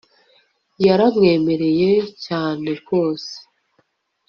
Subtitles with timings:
[0.85, 1.91] yara mwemereye
[2.25, 3.33] cyane rwose